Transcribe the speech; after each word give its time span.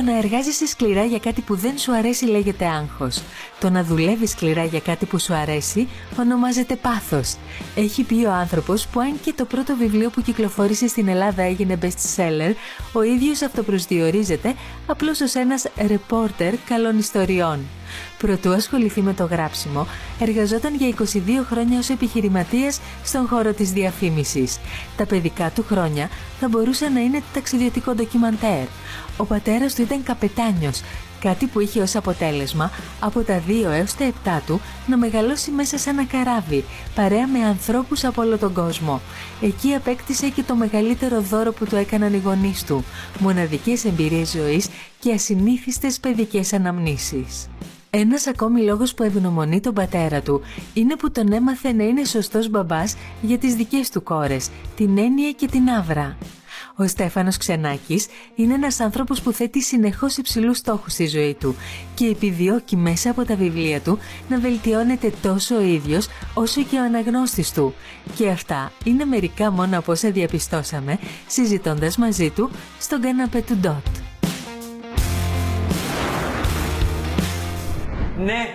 Το 0.00 0.06
να 0.06 0.18
εργάζεσαι 0.18 0.66
σκληρά 0.66 1.04
για 1.04 1.18
κάτι 1.18 1.40
που 1.40 1.54
δεν 1.54 1.78
σου 1.78 1.94
αρέσει 1.94 2.24
λέγεται 2.24 2.66
άγχος. 2.66 3.22
Το 3.60 3.70
να 3.70 3.84
δουλεύεις 3.84 4.30
σκληρά 4.30 4.64
για 4.64 4.80
κάτι 4.80 5.06
που 5.06 5.18
σου 5.18 5.34
αρέσει 5.34 5.88
ονομάζεται 6.18 6.76
πάθος. 6.76 7.36
Έχει 7.76 8.02
πει 8.02 8.24
ο 8.24 8.32
άνθρωπος 8.32 8.86
που 8.86 9.00
αν 9.00 9.20
και 9.22 9.32
το 9.36 9.44
πρώτο 9.44 9.76
βιβλίο 9.76 10.10
που 10.10 10.22
κυκλοφόρησε 10.22 10.86
στην 10.88 11.08
Ελλάδα 11.08 11.42
έγινε 11.42 11.78
best 11.82 12.16
seller, 12.16 12.54
ο 12.92 13.02
ίδιος 13.02 13.42
αυτοπροσδιορίζεται 13.42 14.54
απλώς 14.86 15.20
ως 15.20 15.34
ένας 15.34 15.66
ρεπόρτερ 15.86 16.56
καλών 16.56 16.98
ιστοριών. 16.98 17.58
Προτού 18.18 18.52
ασχοληθεί 18.52 19.00
με 19.00 19.14
το 19.14 19.24
γράψιμο, 19.24 19.86
εργαζόταν 20.20 20.74
για 20.74 20.88
22 20.88 21.44
χρόνια 21.50 21.78
ως 21.78 21.88
επιχειρηματίας 21.88 22.80
στον 23.04 23.26
χώρο 23.26 23.52
της 23.52 23.72
διαφήμισης. 23.72 24.58
Τα 24.96 25.06
παιδικά 25.06 25.50
του 25.50 25.64
χρόνια 25.68 26.08
θα 26.40 26.48
μπορούσαν 26.48 26.92
να 26.92 27.00
είναι 27.00 27.22
ταξιδιωτικό 27.34 27.94
ντοκιμαντέρ. 27.94 28.66
Ο 29.16 29.24
πατέρας 29.24 29.74
του 29.74 29.82
ήταν 29.82 30.02
καπετάνιος, 30.02 30.82
κάτι 31.20 31.46
που 31.46 31.60
είχε 31.60 31.80
ως 31.80 31.96
αποτέλεσμα 31.96 32.70
από 33.00 33.20
τα 33.20 33.42
2 33.46 33.70
έως 33.70 33.94
τα 33.94 34.04
7 34.24 34.40
του 34.46 34.60
να 34.86 34.96
μεγαλώσει 34.96 35.50
μέσα 35.50 35.78
σε 35.78 35.90
ένα 35.90 36.04
καράβι, 36.04 36.64
παρέα 36.94 37.26
με 37.26 37.38
ανθρώπους 37.44 38.04
από 38.04 38.22
όλο 38.22 38.38
τον 38.38 38.52
κόσμο. 38.52 39.00
Εκεί 39.40 39.74
απέκτησε 39.74 40.28
και 40.28 40.42
το 40.42 40.54
μεγαλύτερο 40.54 41.20
δώρο 41.20 41.52
που 41.52 41.64
του 41.64 41.76
έκαναν 41.76 42.14
οι 42.14 42.18
γονείς 42.24 42.64
του, 42.64 42.84
μοναδικές 43.18 43.84
εμπειρίες 43.84 44.30
ζωής 44.30 44.68
και 44.98 45.12
ασυνήθιστες 45.12 46.00
παιδικές 46.00 46.52
αναμνήσεις. 46.52 47.48
Ένας 47.92 48.26
ακόμη 48.26 48.62
λόγος 48.62 48.94
που 48.94 49.02
ευγνωμονεί 49.02 49.60
τον 49.60 49.74
πατέρα 49.74 50.20
του 50.20 50.40
είναι 50.74 50.96
που 50.96 51.10
τον 51.10 51.32
έμαθε 51.32 51.72
να 51.72 51.84
είναι 51.84 52.04
σωστός 52.04 52.48
μπαμπάς 52.48 52.96
για 53.20 53.38
τις 53.38 53.54
δικές 53.54 53.90
του 53.90 54.02
κόρες, 54.02 54.48
την 54.76 54.98
Έννοια 54.98 55.32
και 55.32 55.46
την 55.46 55.70
Άβρα. 55.70 56.16
Ο 56.76 56.86
Στέφανος 56.86 57.36
Ξενάκης 57.36 58.06
είναι 58.34 58.54
ένας 58.54 58.80
άνθρωπος 58.80 59.20
που 59.20 59.32
θέτει 59.32 59.62
συνεχώς 59.62 60.16
υψηλούς 60.16 60.58
στόχους 60.58 60.92
στη 60.92 61.06
ζωή 61.06 61.34
του 61.34 61.56
και 61.94 62.06
επιδιώκει 62.06 62.76
μέσα 62.76 63.10
από 63.10 63.24
τα 63.24 63.34
βιβλία 63.36 63.80
του 63.80 63.98
να 64.28 64.38
βελτιώνεται 64.38 65.12
τόσο 65.22 65.56
ο 65.56 65.60
ίδιος 65.60 66.08
όσο 66.34 66.62
και 66.62 66.76
ο 66.76 66.82
αναγνώστης 66.82 67.52
του. 67.52 67.74
Και 68.16 68.28
αυτά 68.28 68.72
είναι 68.84 69.04
μερικά 69.04 69.50
μόνο 69.50 69.78
από 69.78 69.92
όσα 69.92 70.10
διαπιστώσαμε 70.10 70.98
συζητώντας 71.26 71.96
μαζί 71.96 72.30
του 72.30 72.50
στον 72.78 73.00
καναπέ 73.00 73.42
του 73.46 73.56
Ντότ. 73.56 74.09
Ναι, 78.24 78.46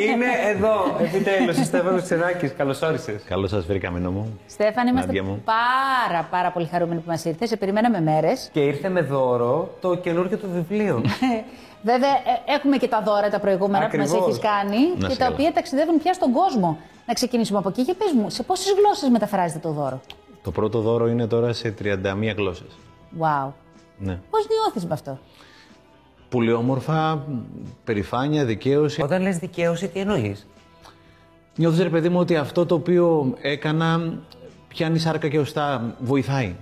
είναι 0.00 0.24
εδώ. 0.54 0.96
Επιτέλους, 1.00 1.58
ο 1.58 1.64
Στέφανος 1.64 2.02
Ξενάκης. 2.02 2.52
Καλώς 2.56 2.82
όρισες. 2.82 3.22
Καλώς 3.28 3.50
σας 3.50 3.66
βρήκαμε, 3.66 3.98
νόμο. 3.98 4.28
Στέφανη, 4.46 4.90
είμαστε 4.90 5.06
Νάντια 5.06 5.22
μου. 5.22 5.42
πάρα 5.44 6.22
πάρα 6.30 6.50
πολύ 6.50 6.66
χαρούμενοι 6.66 7.00
που 7.00 7.10
μας 7.10 7.24
ήρθες. 7.24 7.48
Σε 7.48 7.56
περιμέναμε 7.56 8.00
μέρες. 8.00 8.48
Και 8.52 8.60
ήρθε 8.60 8.88
με 8.88 9.00
δώρο 9.00 9.70
το 9.80 9.94
καινούργιο 9.94 10.36
του 10.38 10.48
βιβλίο. 10.52 11.02
Βέβαια, 11.90 12.10
ε, 12.10 12.52
έχουμε 12.54 12.76
και 12.76 12.88
τα 12.88 13.02
δώρα 13.02 13.30
τα 13.30 13.38
προηγούμενα 13.40 13.78
που 13.78 13.84
Ακριβώς. 13.84 14.10
μας 14.12 14.20
έχεις 14.26 14.38
κάνει 14.38 14.78
Να 14.98 15.06
και 15.06 15.12
σε 15.12 15.18
τα 15.18 15.24
καλά. 15.24 15.34
οποία 15.36 15.52
ταξιδεύουν 15.52 15.98
πια 16.02 16.12
στον 16.12 16.32
κόσμο. 16.32 16.78
Να 17.06 17.14
ξεκινήσουμε 17.14 17.58
από 17.58 17.68
εκεί. 17.68 17.82
Για 17.82 17.94
πες 17.94 18.12
μου, 18.12 18.30
σε 18.30 18.42
πόσες 18.42 18.74
γλώσσες 18.78 19.08
μεταφράζεται 19.08 19.58
το 19.58 19.70
δώρο; 19.70 20.00
Το 20.42 20.50
πρώτο 20.50 20.80
δώρο 20.80 21.06
είναι 21.06 21.26
τώρα 21.26 21.52
σε 21.52 21.74
31 21.82 22.34
γλώσσες. 22.36 22.66
Wow. 23.20 23.48
Ναι. 23.98 24.18
Πώς 24.30 24.46
νιώθεις 24.48 24.84
με 24.86 24.92
αυτό; 24.94 25.18
Πολύ 26.28 26.52
όμορφα, 26.52 27.24
περηφάνεια, 27.84 28.44
δικαίωση. 28.44 29.02
Όταν 29.02 29.22
λες 29.22 29.38
δικαίωση, 29.38 29.88
τι 29.88 30.00
εννοείς; 30.00 30.46
Νιώθω, 31.56 31.82
ρε 31.82 31.88
παιδί 31.88 32.08
μου, 32.08 32.18
ότι 32.18 32.36
αυτό 32.36 32.66
το 32.66 32.74
οποίο 32.74 33.34
έκανα 33.40 34.18
πιάνει 34.68 34.98
σάρκα 34.98 35.28
και 35.28 35.38
οστά, 35.38 35.94
βοηθάει. 35.98 36.54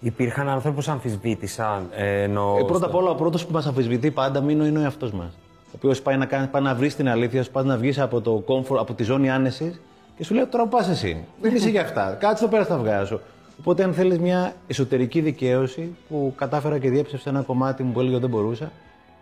Υπήρχαν 0.00 0.48
άνθρωποι 0.48 0.82
που 0.82 0.90
αμφισβήτησαν. 0.90 1.88
Ε, 1.94 2.22
ενώ 2.22 2.56
Ε, 2.60 2.64
πρώτα 2.64 2.86
απ' 2.86 2.94
όλα, 2.94 3.10
ο 3.10 3.14
πρώτος 3.14 3.46
που 3.46 3.52
μας 3.52 3.66
αμφισβητεί 3.66 4.10
πάντα 4.10 4.40
μείνω 4.40 4.66
είναι 4.66 4.78
ο 4.78 4.82
εαυτός 4.82 5.12
μας. 5.12 5.38
Ο 5.66 5.70
οποίος 5.74 6.02
πάει 6.02 6.16
να, 6.16 6.26
κάνει, 6.26 6.46
πάει 6.46 6.62
να 6.62 6.74
βρει 6.74 6.92
την 6.92 7.08
αλήθεια 7.08 7.42
σου, 7.42 7.50
πάει 7.50 7.64
να 7.64 7.76
βγεις 7.76 7.98
από, 7.98 8.20
το 8.20 8.44
comfort, 8.46 8.76
από 8.78 8.94
τη 8.94 9.02
ζώνη 9.02 9.30
άνεσης 9.30 9.80
και 10.16 10.24
σου 10.24 10.34
λέει 10.34 10.46
τώρα 10.46 10.66
πας 10.66 10.88
εσύ. 10.88 11.24
Δεν 11.40 11.54
είσαι 11.54 11.68
για 11.68 11.80
αυτά. 11.80 12.16
Κάτσε 12.20 12.44
εδώ 12.44 12.52
πέρα 12.52 12.64
στα 12.64 12.74
αυγά 12.74 13.04
σου. 13.04 13.20
Οπότε, 13.58 13.84
αν 13.84 13.94
θέλεις 13.94 14.18
μια 14.18 14.54
εσωτερική 14.66 15.20
δικαίωση 15.20 15.96
που 16.08 16.32
κατάφερα 16.36 16.78
και 16.78 16.90
διέψευσα 16.90 17.30
ένα 17.30 17.42
κομμάτι 17.42 17.82
μου 17.82 17.92
που 17.92 18.00
έλεγε 18.00 18.14
ότι 18.14 18.26
δεν 18.26 18.34
μπορούσα 18.34 18.72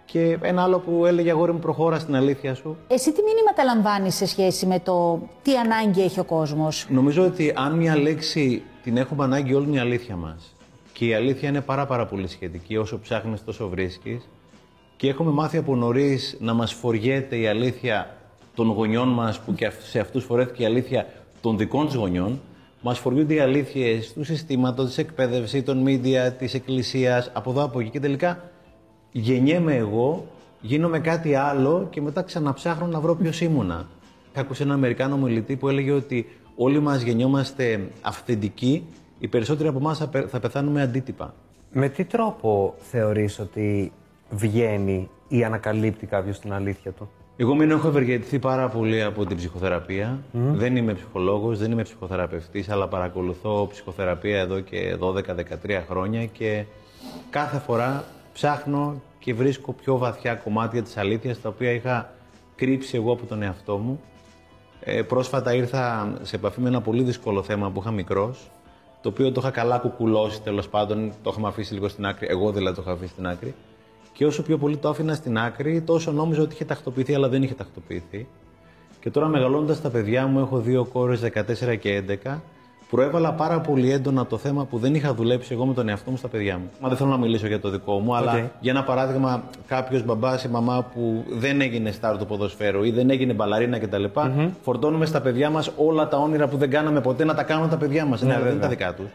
και 0.05 0.39
ένα 0.43 0.63
άλλο 0.63 0.79
που 0.79 1.07
έλεγε 1.07 1.31
αγόρι 1.31 1.53
μου 1.53 1.59
προχώρα 1.59 1.99
στην 1.99 2.17
αλήθεια 2.17 2.55
σου. 2.55 2.77
Εσύ 2.89 3.13
τι 3.13 3.21
μήνυματα 3.23 3.65
λαμβάνεις 3.65 4.15
σε 4.15 4.27
σχέση 4.27 4.67
με 4.67 4.81
το 4.81 5.21
τι 5.43 5.57
ανάγκη 5.57 6.03
έχει 6.03 6.21
ο 6.21 6.25
κόσμος; 6.25 6.87
Νομίζω 6.91 7.25
ότι 7.25 7.53
αν 7.57 7.73
μια 7.73 7.97
λέξη 7.97 8.63
την 8.83 8.97
έχουμε 8.97 9.25
ανάγκη 9.25 9.55
όλη 9.55 9.67
είναι 9.67 9.77
η 9.77 9.81
αλήθεια 9.81 10.17
μας 10.17 10.55
και 10.93 11.07
η 11.07 11.15
αλήθεια 11.15 11.49
είναι 11.49 11.61
πάρα 11.61 11.87
πάρα 11.87 12.07
πολύ 12.07 12.29
σχετική, 12.29 12.77
όσο 12.77 13.01
ψάχνεις 13.01 13.45
τόσο 13.45 13.69
βρίσκεις 13.69 14.29
και 14.97 15.09
έχουμε 15.09 15.31
μάθει 15.31 15.57
από 15.57 15.77
νωρίς 15.77 16.37
να 16.41 16.53
μας 16.53 16.73
φοριέται 16.73 17.37
η 17.37 17.47
αλήθεια 17.47 18.17
των 18.55 18.71
γονιών 18.71 19.09
μας 19.09 19.41
που 19.41 19.55
και 19.55 19.73
σε 19.83 19.99
αυτούς 19.99 20.25
φορέθηκε 20.25 20.63
η 20.63 20.67
αλήθεια 20.67 21.07
των 21.41 21.59
δικών 21.59 21.87
της 21.87 21.95
γονιών 21.95 22.41
μας 22.87 22.99
φοριούνται 22.99 23.35
οι 23.35 23.41
αλήθειες 23.41 24.13
του 24.13 24.25
συστήματος, 24.25 24.87
της 24.87 24.99
εκπαίδευσης, 24.99 25.65
των 25.65 25.85
media, 25.87 26.33
της 26.39 26.55
εκκλησίας, 26.55 27.31
από 27.33 27.51
εδώ 27.51 27.63
από 27.65 27.81
εκεί 27.81 27.91
και 27.91 28.01
τελικά 28.01 28.51
γεννιέμαι 29.13 29.75
εγώ, 29.75 30.27
γίνομαι 30.61 31.01
κάτι 31.01 31.35
άλλο 31.35 31.87
και 31.91 32.01
μετά 32.01 32.23
ξαναψάχνω 32.23 32.87
να 32.87 33.01
βρω 33.01 33.15
ποιος 33.15 33.41
ήμουνα. 33.41 33.89
Άκουσα 34.35 34.63
έναν 34.63 34.77
Αμερικάνο 34.77 35.17
μιλητή 35.17 35.57
που 35.57 35.69
έλεγε 35.69 35.93
ότι 35.93 36.27
όλοι 36.57 36.81
μας 36.81 37.03
γεννιόμαστε 37.03 37.89
αυθεντικοί, 38.01 38.87
οι 39.19 39.29
περισσότεροι 39.29 39.69
από 39.69 39.79
εμάς 39.79 39.99
θα 40.29 40.41
πεθάνουμε 40.41 40.83
αντίτυπα. 40.83 41.35
Με 41.73 41.89
τι 41.89 42.05
τρόπο 42.05 42.75
θεωρείς 42.79 43.39
ότι 43.39 43.93
βγαίνει 44.31 45.09
ή 45.29 45.45
ανακαλύπτει 45.45 46.07
κάποιος 46.07 46.39
την 46.41 46.53
αλήθεια 46.53 46.91
του; 46.91 47.11
Εγώ 47.37 47.55
μην 47.55 47.71
έχω 47.71 47.89
ευεργετηθεί 47.89 48.39
πάρα 48.39 48.69
πολύ 48.69 49.03
από 49.03 49.27
την 49.27 49.37
ψυχοθεραπεία. 49.37 50.19
Δεν 50.33 50.77
είμαι 50.77 50.95
ψυχολόγος, 50.95 51.59
δεν 51.59 51.71
είμαι 51.71 51.83
ψυχοθεραπευτής, 51.83 52.69
αλλά 52.69 52.89
παρακολουθώ 52.89 53.69
ψυχοθεραπεία 53.71 54.39
εδώ 54.39 54.61
και 54.61 54.97
12-13 55.01 55.83
χρόνια 55.89 56.27
και 56.27 56.65
κάθε 57.31 57.59
φορά 57.59 58.05
ψάχνω 58.33 59.03
και 59.19 59.35
βρίσκω 59.35 59.73
πιο 59.73 59.99
βαθιά 59.99 60.35
κομμάτια 60.35 60.83
της 60.83 60.97
αλήθειας 60.97 61.41
τα 61.41 61.49
οποία 61.49 61.71
είχα 61.71 62.13
κρύψει 62.57 62.97
εγώ 62.97 63.13
από 63.13 63.27
τον 63.27 63.43
εαυτό 63.43 63.77
μου. 63.77 64.01
Ε, 64.81 65.03
πρόσφατα 65.03 65.55
ήρθα 65.55 66.13
σε 66.23 66.37
επαφή 66.37 66.61
με 66.61 66.69
ένα 66.69 66.81
πολύ 66.81 67.03
δύσκολο 67.03 67.43
θέμα 67.43 67.71
που 67.71 67.81
είχα 67.81 67.91
μικρός, 67.91 68.51
το 69.03 69.09
οποίο 69.09 69.33
το 69.33 69.41
είχα 69.41 69.51
καλά 69.51 69.79
κουκουλώσει 69.79 70.43
τέλος 70.43 70.69
πάντων, 70.69 71.13
το 71.23 71.31
είχαμε 71.33 71.49
αφήσει 71.49 71.75
λίγο 71.75 71.89
στην 71.89 72.07
άκρη, 72.07 72.27
εγώ 72.31 72.53
δηλαδή 72.53 72.77
το 72.77 72.83
είχα 72.83 72.93
αφήσει 72.93 73.13
στην 73.13 73.27
άκρη. 73.27 73.55
Και 74.15 74.27
όσο 74.27 74.43
πιο 74.43 74.59
πολύ 74.59 74.77
το 74.77 74.89
άφηνα 74.89 75.15
στην 75.15 75.39
άκρη, 75.39 75.81
τόσο 75.81 76.13
νόμιζα 76.13 76.43
ότι 76.43 76.55
είχε 76.55 76.65
τακτοποιηθεί, 76.65 77.15
αλλά 77.15 77.29
δεν 77.29 77.43
είχε 77.43 77.55
τακτοποιηθεί. 77.55 78.27
Και 79.01 79.11
τώρα 79.11 79.27
μεγαλώνοντας 79.29 79.81
τα 79.81 79.91
παιδιά 79.91 80.27
μου, 80.27 80.39
έχω 80.39 80.59
δύο 80.59 80.85
κόρες 80.85 81.21
14 81.21 81.77
και 81.81 82.03
11, 82.25 82.41
προέβαλα 82.91 83.33
πάρα 83.33 83.61
πολύ 83.61 83.93
έντονα 83.93 84.27
το 84.27 84.37
θέμα 84.39 84.65
που 84.65 84.79
δεν 84.79 84.95
είχα 84.95 85.15
δουλέψει 85.15 85.53
εγώ 85.53 85.67
με 85.67 85.75
τον 85.75 85.89
εαυτό 85.89 86.11
μου 86.11 86.17
στα 86.17 86.29
παιδιά 86.29 86.59
μου. 86.59 86.71
Μα 86.81 86.89
δεν 86.89 86.97
θέλω 86.97 87.11
να 87.11 87.17
μιλήσω 87.17 87.47
για 87.47 87.61
το 87.61 87.71
δικό 87.71 87.99
μου, 87.99 88.17
αλλά 88.17 88.33
Οκ. 88.33 88.39
για 88.61 88.73
ένα 88.73 88.85
παράδειγμα, 88.85 89.43
κάποιος 89.67 90.05
μπαμπάς 90.05 90.45
ή 90.45 90.49
μαμά 90.49 90.87
που 90.95 91.25
δεν 91.29 91.61
έγινε 91.61 91.91
σταρ 91.91 92.19
του 92.19 92.27
ποδοσφαίρου 92.27 92.85
ή 92.85 92.91
δεν 92.91 93.11
έγινε 93.11 93.33
μπαλαρίνα 93.33 93.79
κτλ. 93.79 94.05
Φορτώνουμε 94.63 95.07
στα 95.07 95.21
παιδιά 95.21 95.51
μας 95.51 95.71
όλα 95.77 96.09
τα 96.09 96.17
όνειρα 96.17 96.49
που 96.49 96.57
δεν 96.57 96.71
κάναμε 96.71 97.01
ποτέ 97.01 97.25
να 97.25 97.35
τα 97.35 97.43
κάνουν 97.43 97.69
τα 97.69 97.77
παιδιά 97.77 98.05
μας. 98.05 98.21
δεν 98.21 98.29
είναι 98.29 98.39
βέβαια. 98.39 98.59
τα 98.61 98.69
δικά 98.69 98.95
τους. 98.95 99.07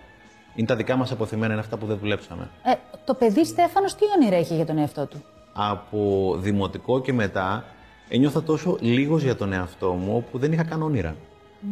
Είναι 0.59 0.67
τα 0.67 0.75
δικά 0.75 0.95
μας 0.95 1.11
απωθημένα, 1.11 1.51
είναι 1.51 1.61
αυτά 1.61 1.77
που 1.77 1.85
δεν 1.85 1.97
δουλέψαμε. 1.97 2.49
Ε, 2.63 2.71
το 3.05 3.13
παιδί 3.13 3.45
Στέφανος 3.45 3.95
τι 3.95 4.03
όνειρα 4.17 4.35
έχει 4.35 4.55
για 4.55 4.65
τον 4.65 4.77
εαυτό 4.77 5.05
του; 5.05 5.23
από 5.53 6.35
δημοτικό 6.39 7.01
και 7.01 7.13
μετά 7.13 7.65
ένιωθα 8.09 8.43
τόσο 8.43 8.77
λίγος 8.79 9.23
για 9.23 9.35
τον 9.35 9.53
εαυτό 9.53 9.91
μου 9.91 10.25
που 10.31 10.37
δεν 10.37 10.51
είχα 10.51 10.63
καν 10.63 10.81
όνειρα. 10.81 11.15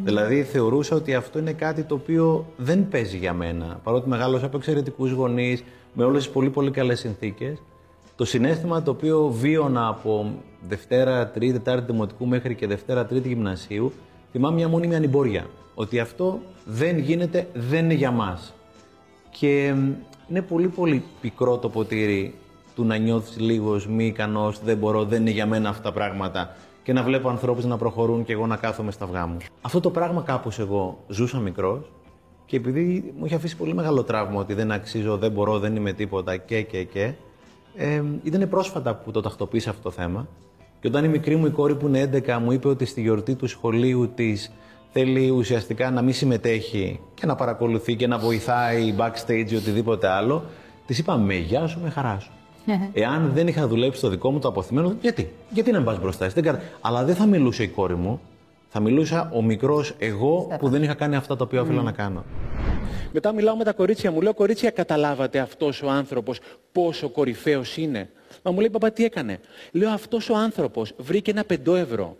Δηλαδή 0.04 0.44
θεωρούσα 0.44 0.96
ότι 0.96 1.16
αυτό 1.16 1.40
είναι 1.40 1.52
κάτι 1.52 1.84
το 1.84 1.96
οποίο 1.96 2.46
δεν 2.58 2.88
παίζει 2.88 3.18
για 3.18 3.34
μένα. 3.34 3.80
Παρότι 3.84 4.10
μεγάλωσα 4.10 4.46
από 4.46 4.58
εξαιρετικούς 4.58 5.12
γονείς, 5.12 5.64
με 5.94 6.04
όλες 6.04 6.24
τις 6.24 6.34
πολύ 6.34 6.50
πολύ 6.50 6.72
καλές 6.72 7.00
συνθήκες, 7.00 7.62
το 8.16 8.26
συνέστημα 8.26 8.82
το 8.82 8.92
οποίο 8.92 9.28
βίωνα 9.28 9.88
από 9.88 10.32
Δευτέρα, 10.68 11.28
Τρίτη, 11.28 11.54
Τετάρτη 11.54 11.92
Δημοτικού 11.92 12.26
μέχρι 12.26 12.56
και 12.56 12.68
Δευτέρα, 12.68 13.06
Τρίτη 13.06 13.28
Γυμνασίου, 13.28 13.94
θυμάμαι 14.32 14.56
μια 14.56 14.68
μόνιμη 14.68 14.96
ανημπόρια. 14.96 15.46
Ότι 15.76 16.00
αυτό 16.00 16.40
δεν 16.66 16.98
γίνεται, 16.98 17.48
δεν 17.54 17.84
είναι 17.84 17.94
για 17.94 18.12
μας. 18.12 18.52
Και 19.40 19.74
μ, 19.76 19.92
είναι 20.30 20.42
πολύ 20.42 20.68
πολύ 20.68 21.04
πικρό 21.22 21.58
το 21.58 21.70
ποτήρι 21.70 22.36
του 22.76 22.86
να 22.86 22.98
νιώθεις 22.98 23.40
λίγος, 23.40 23.88
μη 23.88 24.06
ικανός, 24.06 24.60
δεν 24.64 24.78
μπορώ, 24.78 25.06
δεν 25.06 25.22
είναι 25.22 25.30
για 25.30 25.46
μένα 25.46 25.70
αυτά 25.70 25.82
τα 25.82 25.92
πράγματα 25.92 26.56
και 26.84 26.94
να 26.94 27.04
βλέπω 27.04 27.30
ανθρώπους 27.30 27.66
να 27.66 27.78
προχωρούν 27.78 28.24
και 28.24 28.34
εγώ 28.34 28.48
να 28.48 28.56
κάθομαι 28.56 28.92
στα 28.92 29.06
αυγά 29.06 29.26
μου. 29.26 29.38
Αυτό 29.62 29.80
το 29.80 29.92
πράγμα 29.92 30.22
κάπως 30.22 30.60
εγώ 30.60 31.04
ζούσα 31.08 31.40
μικρός 31.40 31.92
και 32.46 32.56
επειδή 32.56 33.14
μου 33.18 33.26
είχε 33.26 33.36
αφήσει 33.36 33.58
πολύ 33.58 33.74
μεγάλο 33.74 34.04
τραύμα 34.04 34.40
ότι 34.40 34.54
δεν 34.54 34.72
αξίζω, 34.72 35.18
δεν 35.18 35.32
μπορώ, 35.32 35.60
δεν 35.60 35.76
είμαι 35.76 35.94
τίποτα 35.94 36.38
και 36.38 36.62
και 36.62 36.84
και 36.84 37.14
ε, 37.76 38.04
ήταν 38.24 38.50
πρόσφατα 38.50 38.96
που 38.96 39.12
το 39.12 39.22
τακτοποίησα 39.22 39.70
αυτό 39.70 39.82
το 39.82 39.92
θέμα 39.92 40.28
και 40.80 40.88
όταν 40.88 41.04
η 41.04 41.08
μικρή 41.08 41.36
μου 41.36 41.46
η 41.46 41.50
κόρη 41.50 41.76
που 41.76 41.88
είναι 41.88 42.10
11 42.28 42.38
μου 42.42 42.52
είπε 42.52 42.68
ότι 42.68 42.86
στη 42.86 43.02
γιορτή 43.02 43.36
του 43.36 43.48
σχολείου 43.48 44.12
της 44.16 44.52
θέλει 45.00 45.30
ουσιαστικά 45.30 45.92
να 45.92 46.02
μην 46.02 46.14
συμμετέχει 46.14 47.00
και 47.14 47.26
να 47.26 47.36
παρακολουθεί 47.36 47.96
και 47.96 48.08
να 48.08 48.18
βοηθάει 48.18 48.96
backstage 48.98 49.46
ή 49.52 49.56
οτιδήποτε 49.56 50.08
άλλο, 50.08 50.44
της 50.86 50.98
είπα 50.98 51.18
με 51.18 51.36
γεια 51.36 51.68
σου, 51.68 51.80
με 51.84 51.90
χαρά 51.90 52.20
σου. 52.20 52.32
Εάν 52.94 53.32
δεν 53.34 53.48
είχα 53.48 53.68
δουλέψει 53.68 54.02
το 54.02 54.10
δικό 54.10 54.32
μου 54.32 54.40
το 54.40 54.48
αποθυμένο, 54.48 54.96
γιατί, 55.02 55.34
γιατί 55.50 55.72
να 55.72 55.78
μην 55.78 55.86
πα 55.86 55.98
μπροστά. 56.02 56.26
εσύ, 56.26 56.34
Δεν 56.34 56.44
κατα... 56.44 56.62
Αλλά 56.82 57.04
δεν 57.04 57.16
θα 57.16 57.26
μιλούσε 57.26 57.64
η 57.64 57.68
κόρη 57.68 57.96
μου. 57.96 58.22
Θα 58.70 58.80
μιλούσα 58.80 59.32
ο 59.34 59.42
μικρός 59.42 59.94
εγώ 59.98 60.48
που 60.60 60.70
δεν 60.70 60.84
είχα 60.84 60.94
κάνει 60.94 61.16
αυτά 61.16 61.36
τα 61.36 61.44
οποία 61.44 61.62
οφείλω 61.62 61.82
να 61.82 61.92
κάνω. 61.92 62.24
Μετά 63.12 63.32
μιλάω 63.32 63.56
με 63.56 63.64
τα 63.64 63.74
κορίτσια 63.74 64.12
μου. 64.12 64.22
Λέω, 64.22 64.34
κορίτσια, 64.34 64.70
καταλάβατε 64.70 65.40
αυτός 65.40 65.82
ο 65.82 65.90
άνθρωπος 65.90 66.40
πόσο 66.72 67.10
κορυφαίος 67.10 67.78
είναι; 67.78 68.10
Μα 68.44 68.52
μου 68.52 68.60
λέει, 68.60 68.70
παπά, 68.70 68.92
τι 68.92 69.04
έκανε; 69.04 69.40
Λέω, 69.72 69.90
αυτός 69.90 70.30
ο 70.30 70.36
άνθρωπος 70.36 70.94
βρήκε 70.98 71.32
ένα 71.32 71.44
πεντό 71.44 71.76
ευρώ 71.76 72.18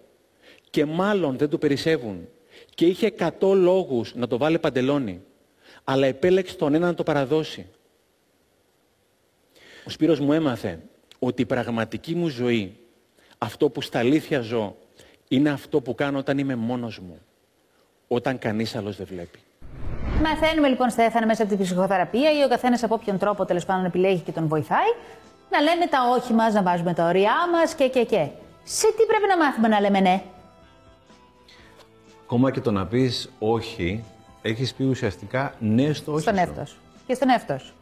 και 0.70 0.86
μάλλον 0.86 1.38
δεν 1.38 1.50
του 1.50 1.58
περισσεύουν. 1.58 2.28
Και 2.78 2.86
είχε 2.86 3.14
100 3.40 3.54
λόγους 3.56 4.16
να 4.16 4.28
το 4.28 4.38
βάλει 4.38 4.60
παντελόνι. 4.60 5.22
Αλλά 5.84 6.06
επέλεξε 6.06 6.56
τον 6.56 6.74
ένα 6.74 6.86
να 6.86 6.94
το 6.94 7.04
παραδώσει. 7.04 7.66
Ο 9.86 9.90
Σπύρος 9.90 10.20
μου 10.20 10.34
έμαθε 10.34 10.80
ότι 11.20 11.42
η 11.42 11.46
πραγματική 11.46 12.16
μου 12.16 12.28
ζωή, 12.28 12.80
αυτό 13.38 13.70
που 13.70 13.82
στα 13.82 14.00
αλήθεια 14.00 14.42
ζω, 14.42 14.76
είναι 15.28 15.50
αυτό 15.50 15.82
που 15.82 15.96
κάνω 15.96 16.18
όταν 16.18 16.38
είμαι 16.38 16.56
μόνος 16.56 17.00
μου. 17.00 17.20
Όταν 18.08 18.40
κανείς 18.40 18.76
άλλος 18.76 18.98
δεν 18.98 19.06
βλέπει. 19.06 19.40
Μαθαίνουμε 20.24 20.68
λοιπόν, 20.68 20.90
Στέφανε, 20.90 21.26
μέσα 21.26 21.44
από 21.44 21.56
την 21.56 21.64
ψυχοθεραπεία 21.64 22.40
ή 22.40 22.44
ο 22.44 22.48
καθένας 22.48 22.84
από 22.84 22.94
όποιον 22.94 23.18
τρόπο 23.18 23.46
τέλος 23.46 23.66
πάντων 23.66 23.86
επιλέγει 23.86 24.20
και 24.20 24.32
τον 24.32 24.48
βοηθάει, 24.48 24.92
να 25.50 25.62
λένε 25.62 25.88
τα 25.88 26.00
όχι 26.18 26.34
μας, 26.34 26.54
να 26.54 26.64
βάζουμε 26.64 26.94
τα 26.94 27.08
ωριά 27.08 27.36
μας 27.52 27.76
και 27.76 27.88
και 27.88 28.04
και. 28.04 28.28
Σε 28.64 28.88
τι 28.88 29.06
πρέπει 29.06 29.28
να 29.28 29.38
μάθουμε 29.38 29.68
να 29.68 29.80
λέμε 29.80 30.00
ναι; 30.00 30.24
Ακόμα 32.30 32.52
και 32.52 32.60
το 32.62 32.72
να 32.72 32.86
πεις 32.86 33.30
όχι, 33.40 34.04
έχεις 34.42 34.74
πει 34.74 34.84
ουσιαστικά 34.84 35.54
ναι 35.60 35.94
στο 35.94 36.12
όχι. 36.12 36.22
Στον 36.22 36.34
σου. 36.34 36.40
εαυτός 36.40 36.70
σου. 36.70 36.78
Και 37.08 37.14
στον 37.14 37.30
εαυτός 37.30 37.62
σου. 37.62 37.74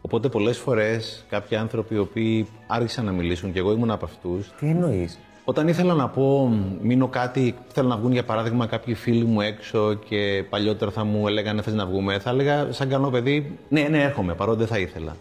Οπότε 0.00 0.28
πολλές 0.28 0.58
φορές 0.58 1.24
κάποιοι 1.28 1.56
άνθρωποι 1.56 1.94
οι 1.94 1.98
οποίοι 1.98 2.48
άρχισαν 2.66 3.04
να 3.04 3.12
μιλήσουν 3.12 3.52
και 3.52 3.58
εγώ 3.58 3.72
ήμουν 3.72 3.90
από 3.90 4.04
αυτούς, 4.04 4.52
Τι 4.58 4.66
εννοείς; 4.68 5.18
Όταν 5.44 5.68
ήθελα 5.68 5.94
να 5.94 6.08
πω, 6.08 6.48
μείνω 6.82 7.08
κάτι, 7.08 7.54
θέλω 7.72 7.88
να 7.88 7.96
βγουν 7.96 8.12
για 8.12 8.24
παράδειγμα 8.24 8.66
κάποιοι 8.66 8.94
φίλοι 8.94 9.24
μου 9.24 9.40
έξω 9.40 9.94
και 9.94 10.44
παλιότερα 10.50 10.90
θα 10.90 11.04
μου 11.04 11.28
έλεγαν 11.28 11.62
θες 11.62 11.74
να 11.74 11.86
βγούμε, 11.86 12.18
θα 12.18 12.30
έλεγα 12.30 12.72
σαν 12.72 12.88
κανό 12.88 13.10
παιδί, 13.10 13.58
ναι, 13.68 13.80
ναι, 13.90 14.02
έρχομαι, 14.02 14.34
παρότι 14.34 14.58
δεν 14.58 14.66
θα 14.66 14.78
ήθελα. 14.78 15.16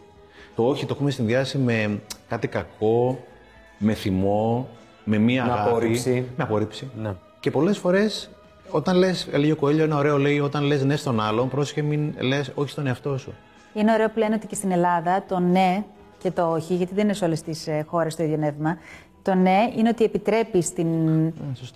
Το 0.56 0.68
όχι 0.68 0.86
το 0.86 0.94
έχουμε 0.95 1.12
συνδυάσει 1.12 1.57
με 1.57 2.00
κάτι 2.30 2.48
κακό, 2.48 3.24
με 3.77 3.94
θυμό, 3.94 4.68
με 5.04 5.18
μία 5.18 5.45
Με 5.45 5.51
αγάπη. 5.51 5.69
απόρριψη. 5.69 6.25
Με 6.38 6.44
απόρριψη. 6.44 6.89
Ναι. 7.01 7.13
Και 7.39 7.51
πολλές 7.51 7.77
φορές, 7.77 8.30
όταν 8.74 8.96
λες, 8.98 9.28
έλεγε 9.31 9.52
ο 9.52 9.56
Κοέλιο, 9.56 9.84
ένα 9.84 9.98
ωραίο 9.98 10.18
λέει, 10.18 10.40
όταν 10.40 10.64
λες 10.64 10.84
ναι 10.84 10.96
στον 10.96 11.20
άλλον, 11.20 11.50
πρόσεχε 11.50 11.81
μην 11.81 12.14
λες 12.20 12.52
όχι 12.56 12.70
στον 12.70 12.88
εαυτό 12.88 13.18
σου. 13.18 13.34
Είναι 13.74 13.94
ωραίο 13.94 14.10
που 14.10 14.20
λένε 14.20 14.36
ότι 14.36 14.48
και 14.48 14.56
στην 14.56 14.72
Ελλάδα 14.72 15.24
το 15.28 15.40
ναι 15.40 15.84
και 16.18 16.31
το 16.31 16.52
όχι, 16.52 16.74
γιατί 16.75 16.94
δεν 16.94 17.04
είναι 17.04 17.14
σε 17.14 17.25
όλες 17.25 17.42
τις 17.42 17.68
χώρες 17.86 18.16
το 18.16 18.24
ίδιο 18.24 18.38
νεύμα. 18.38 18.78
Το 19.22 19.34
ναι 19.36 19.58
είναι 19.78 19.90
ότι 19.90 20.04
επιτρέπει 20.04 20.60
την, 20.60 20.88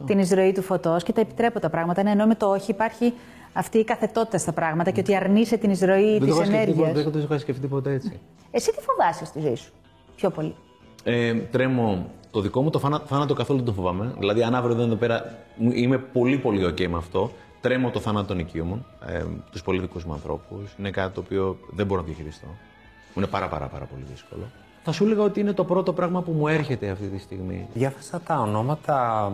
την 0.05 0.19
εισρωή 0.19 0.51
του 0.51 0.61
φωτός 0.61 1.03
και 1.03 1.13
τα 1.13 1.21
επιτρέπω 1.21 1.59
τα 1.59 1.69
πράγματα. 1.69 2.03
Ναι, 2.03 2.11
ενώ 2.11 2.25
με 2.25 2.35
το 2.35 2.45
όχι 2.49 2.71
υπάρχει 2.71 3.13
αυτή 3.53 3.77
η 3.77 3.83
καθετότητα 3.83 4.37
στα 4.37 4.51
πράγματα 4.51 4.91
και 4.91 4.99
ότι 4.99 5.15
αρνείσαι 5.15 5.57
την 5.57 5.69
εισρωή 5.71 6.11
Δεν 6.11 6.19
τη 6.19 6.27
το 6.27 6.35
είχα 6.35 6.45
σκεφτεί 6.45 6.65
ποτέ- 6.65 6.67
ενέργειας. 6.83 7.03
δεν 7.03 7.11
το 7.11 7.19
είχα 7.19 7.37
σκεφτεί 7.39 7.67
ποτέ 7.67 7.91
έτσι. 7.93 8.19
Εσύ 8.51 8.71
τι 8.71 8.81
φοβάσαι 8.81 9.25
στη 9.25 9.39
ζωή 9.39 9.55
σου, 9.55 9.71
πιο 10.15 10.29
πολύ; 10.29 10.55
Ε, 11.03 11.33
τρέμω 11.33 12.05
το 12.37 12.43
δικό 12.43 12.61
μου, 12.61 12.69
το 12.69 12.79
θάνα- 12.79 12.99
θάνατο 13.05 13.33
καθόλου 13.33 13.57
δεν 13.59 13.67
το 13.67 13.73
φοβάμαι. 13.73 14.13
Δηλαδή, 14.19 14.43
αν 14.43 14.55
αύριο 14.55 14.75
δεν 14.75 14.85
είναι 14.85 14.93
εδώ 14.93 15.01
πέρα, 15.01 15.35
μου- 15.55 15.71
είμαι 15.73 15.97
πολύ 15.97 16.37
πολύ 16.37 16.65
ok 16.65 16.87
με 16.87 16.97
αυτό. 16.97 17.31
Τρέμω 17.61 17.89
το 17.89 17.99
θάνατο 17.99 18.27
των 18.27 18.39
οικείων 18.39 18.85
ε, 19.07 19.23
τους 19.51 19.61
πολύ 19.61 19.79
δικούς 19.79 20.03
μου 20.05 20.13
ανθρώπους. 20.13 20.71
Είναι 20.79 20.91
κάτι 20.91 21.13
το 21.13 21.19
οποίο 21.19 21.57
δεν 21.71 21.85
μπορώ 21.85 22.01
να 22.01 22.07
διαχειριστώ. 22.07 22.45
Μου 22.47 23.13
είναι 23.15 23.27
πάρα 23.27 23.47
πάρα 23.47 23.65
πάρα 23.65 23.85
πολύ 23.85 24.03
δύσκολο. 24.11 24.41
Θα 24.83 24.91
σου 24.91 25.03
έλεγα 25.05 25.21
ότι 25.23 25.39
είναι 25.39 25.53
το 25.53 25.63
πρώτο 25.63 25.93
πράγμα 25.93 26.21
που 26.21 26.31
μου 26.31 26.47
έρχεται 26.47 26.89
αυτή 26.89 27.07
τη 27.07 27.17
στιγμή. 27.19 27.67
Διάβασα 27.73 28.19
τα 28.19 28.39
ονόματα 28.39 29.31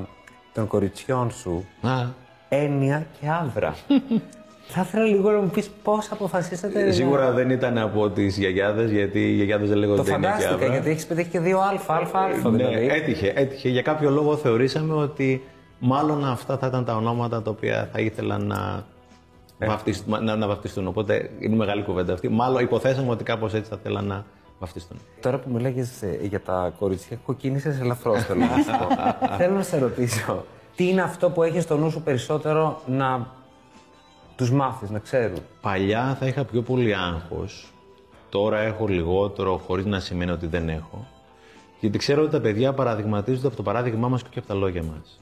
των 0.54 0.68
κοριτσιών 0.68 1.32
σου. 1.32 1.66
Α, 1.82 2.06
Έννοια 2.50 3.08
και 3.20 3.28
άβρα. 3.30 3.76
Θα 4.68 4.82
ήθελα 4.82 5.04
λίγο 5.04 5.32
να 5.32 5.40
μου 5.40 5.50
πεις 5.50 5.70
πώς 5.84 6.12
αποφασίσατε. 6.12 6.84
να- 6.86 6.92
σίγουρα 6.92 7.32
δεν 7.32 7.50
ήταν 7.50 7.78
από 7.78 8.10
τις 8.10 8.38
γιαγιάδες, 8.38 8.92
γιατί 8.92 9.20
οι 9.20 9.32
γιαγιάδες 9.34 9.68
δεν 9.70 9.78
Το 9.78 9.80
λέγονται 9.88 10.02
Έννοια 10.02 10.16
και 10.18 10.26
φαντάστηκα 10.26 10.54
Άβρα. 10.54 10.68
γιατί 10.68 10.90
έχεις 10.90 11.06
πετύχει 11.06 11.30
και 11.30 11.40
δύο 11.40 11.60
αλφα, 11.72 11.94
αλφα, 11.96 12.20
αλφα. 12.20 12.50
Ναι, 12.50 12.58
δηλαδή. 12.58 12.88
έτυχε, 12.88 13.32
έτυχε. 13.36 13.70
Για 13.70 13.82
κάποιο 13.82 14.10
λόγο 14.10 14.36
θεωρήσαμε 14.36 14.94
ότι 14.94 15.44
μάλλον 15.80 16.26
αυτά 16.28 16.58
θα 16.58 16.68
ήταν 16.68 16.86
τα 16.86 16.96
ονόματα 16.96 17.42
τα 17.42 17.50
οποία 17.50 17.90
θα 17.94 18.00
ήθελα 18.00 18.38
να, 18.38 18.84
Ε. 19.60 19.66
βαφτιστούν, 19.68 20.24
να, 20.24 20.36
να 20.36 20.48
βαφτιστούν. 20.48 20.88
Οπότε 20.88 21.30
είναι 21.40 21.56
μεγάλη 21.56 21.84
κουβέντα 21.84 22.14
αυτή. 22.14 22.30
Μάλλον 22.30 22.62
υποθέσαμε 22.64 23.10
ότι 23.12 23.24
κάπως 23.24 23.54
έτσι 23.54 23.70
θα 23.70 23.78
θέλαν 23.84 24.06
να 24.06 24.26
βαφτιστούν. 24.60 24.98
Τώρα 25.22 25.38
που 25.38 25.50
μιλάγες 25.54 26.02
ε, 26.02 26.20
για 26.22 26.42
τα 26.42 26.74
κοριτσιά, 26.80 27.18
κοκκίνησες 27.26 27.80
ελαφρώς. 27.80 28.24
Θέλω 28.24 28.40
να 28.40 28.46
σου 28.48 28.78
πω. 28.80 28.88
Θέλω 29.40 29.54
να 29.56 29.64
σε 29.64 29.78
ρωτήσω, 29.80 30.46
τι 30.76 30.88
είναι 30.90 31.02
αυτό 31.02 31.30
που 31.30 31.44
έχεις 31.44 31.64
στο 31.64 31.78
νου 31.78 31.90
σου 31.92 32.02
περισσότερο 32.02 32.82
να 32.86 33.28
τους 34.44 34.52
μάθεις, 34.52 34.90
να 34.90 35.00
ξέρουν. 35.00 35.38
Παλιά 35.62 36.18
θα 36.20 36.28
είχα 36.28 36.44
πιο 36.46 36.62
πολύ 36.62 36.96
άγχος. 36.96 37.74
Τώρα 38.30 38.60
έχω 38.60 38.88
λιγότερο, 38.88 39.58
χωρίς 39.58 39.86
να 39.86 40.00
σημαίνει 40.00 40.32
ότι 40.32 40.48
δεν 40.48 40.70
έχω. 40.70 41.08
Γιατί 41.80 41.98
ξέρω 41.98 42.22
ότι 42.22 42.32
τα 42.32 42.42
παιδιά 42.42 42.74
παραδειγματίζονται 42.74 43.48
από 43.48 43.56
το 43.56 43.64
παράδειγμά 43.64 44.08
μας 44.08 44.22
και 44.22 44.28
όχι 44.30 44.40
από 44.40 44.48
τα 44.48 44.54
λόγια 44.54 44.84
μας. 44.84 45.20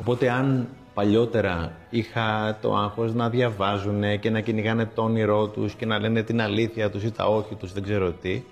Οπότε 0.00 0.30
αν 0.30 0.68
παλιότερα 0.94 1.72
είχα 1.90 2.58
το 2.60 2.76
άγχος 2.76 3.14
να 3.14 3.28
διαβάζουν 3.28 4.20
και 4.20 4.30
να 4.30 4.40
κυνηγάνε 4.40 4.90
το 4.94 5.02
όνειρό 5.02 5.48
τους 5.48 5.74
και 5.74 5.86
να 5.86 5.98
λένε 5.98 6.22
την 6.22 6.40
αλήθεια 6.40 6.90
τους 6.90 7.02
ή 7.02 7.10
τα 7.10 7.26
όχι 7.26 7.54
τους, 7.54 7.72
δεν 7.72 7.82
ξέρω 7.82 8.12
τι, 8.12 8.42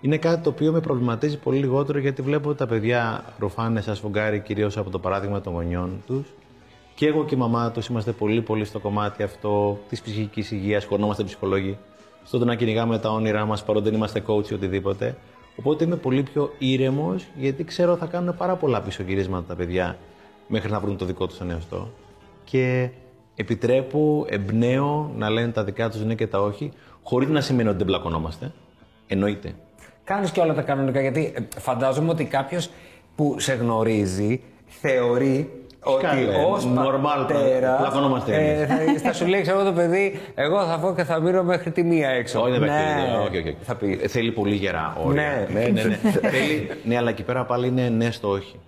είναι 0.00 0.18
κάτι 0.18 0.42
το 0.42 0.50
οποίο 0.50 0.72
με 0.72 0.80
προβληματίζει 0.80 1.38
πολύ 1.38 1.58
λιγότερο 1.58 1.98
γιατί 1.98 2.22
βλέπω 2.22 2.48
ότι 2.48 2.58
τα 2.58 2.66
παιδιά 2.66 3.24
ρουφάνε 3.38 3.80
σαν 3.80 3.94
σφουγγάρι 3.94 4.40
κυρίως 4.40 4.76
από 4.76 4.90
το 4.90 4.98
παράδειγμα 4.98 5.40
των 5.40 5.52
γονιών 5.52 6.02
τους 6.06 6.26
και 7.00 7.06
εγώ 7.06 7.24
και 7.24 7.34
η 7.34 7.38
μαμά 7.38 7.70
τους 7.70 7.86
είμαστε 7.86 8.12
πολύ 8.12 8.42
πολύ 8.42 8.64
στο 8.64 8.78
κομμάτι 8.78 9.22
αυτό 9.22 9.78
της 9.88 10.00
ψυχικής 10.00 10.50
υγείας, 10.50 10.84
χωνόμαστε 10.84 11.24
ψυχολόγοι, 11.24 11.78
στο 12.24 12.38
το 12.38 12.44
να 12.44 12.54
κυνηγάμε 12.54 12.98
τα 12.98 13.10
όνειρά 13.10 13.44
μας 13.44 13.64
παρότι 13.64 13.84
δεν 13.84 13.94
είμαστε 13.94 14.22
coach 14.26 14.50
ή 14.50 14.54
οτιδήποτε. 14.54 15.16
Οπότε 15.56 15.84
είμαι 15.84 15.96
πολύ 15.96 16.22
πιο 16.22 16.52
ήρεμος 16.58 17.26
γιατί 17.36 17.64
ξέρω 17.64 17.96
θα 17.96 18.06
κάνουν 18.06 18.36
πάρα 18.36 18.56
πολλά 18.56 18.82
πισωγυρίσματα 18.82 19.46
τα 19.46 19.54
παιδιά 19.54 19.96
μέχρι 20.46 20.70
να 20.70 20.80
βρουν 20.80 20.96
το 20.96 21.04
δικό 21.04 21.26
τους 21.26 21.38
τον 21.38 21.50
εαυτό. 21.50 21.88
Και 22.44 22.90
επιτρέπω, 23.34 24.26
εμπνέω 24.28 25.12
να 25.16 25.30
λένε 25.30 25.52
τα 25.52 25.64
δικά 25.64 25.90
τους 25.90 26.04
ναι 26.04 26.14
και 26.14 26.26
τα 26.26 26.40
όχι, 26.42 26.72
χωρίς 27.02 27.28
να 27.28 27.40
σημαίνει 27.40 27.68
ότι 27.68 27.78
δεν 27.78 27.86
μπλακωνόμαστε. 27.86 28.52
Εννοείται. 29.06 29.54
Κάνεις 30.04 30.30
και 30.30 30.40
όλα 30.40 30.54
τα 30.54 30.62
κανονικά, 30.62 31.00
γιατί 31.00 31.32
ε, 31.36 31.60
φαντάζομαι 31.60 32.10
ότι 32.10 32.24
κάποιος 32.24 32.70
που 33.14 33.34
σε 33.38 33.52
γνωρίζει 33.52 34.42
θεωρεί 34.66 35.60
ότι 35.82 36.04
Καλέ, 36.04 36.44
ως 36.48 36.66
normal, 36.76 37.26
πατέρας. 37.26 37.78
πλακωνόμαστε 37.80 38.34
ε, 38.34 38.62
εμείς. 38.62 39.00
θα, 39.02 39.08
θα 39.08 39.12
σου 39.12 39.26
λέει, 39.26 39.40
ξέρω 39.42 39.64
το 39.64 39.72
παιδί, 39.72 40.20
εγώ 40.34 40.64
θα 40.64 40.78
βγω 40.78 40.94
και 40.94 41.04
θα 41.04 41.20
μείνω 41.20 41.42
μέχρι 41.42 41.70
τη 41.70 41.82
μία 41.82 42.08
έξω. 42.08 42.40
Όχι, 42.40 42.50
δεν 42.50 42.60
ναι. 42.60 42.66
παίχνει. 42.66 43.26
Όχι, 43.26 43.36
όχι. 43.48 43.56
Θα 43.62 43.74
πει. 43.74 43.98
Ε, 44.02 44.08
Θέλει 44.08 44.32
πολύ 44.32 44.54
γερά 44.54 44.96
όρια. 45.04 45.46
Ναι. 45.52 45.60
ναι, 45.60 45.68
ναι. 45.68 45.82
ναι. 45.82 45.96
Θέλει, 46.10 46.70
ναι, 46.84 46.96
αλλά 46.96 47.10
εκεί 47.10 47.22
πέρα 47.22 47.44
πάλι 47.44 47.66
είναι 47.66 47.88
ναι 47.88 48.10
στο 48.10 48.28
όχι. 48.28 48.60